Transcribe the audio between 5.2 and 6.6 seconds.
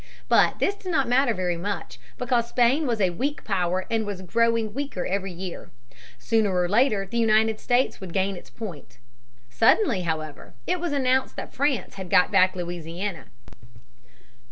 year. Sooner